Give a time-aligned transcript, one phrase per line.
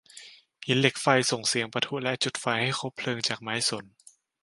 [0.65, 3.85] หินเหล็กไฟส่งเสียงปะทุและจุดไฟให้คบเพลิงจากไม้สน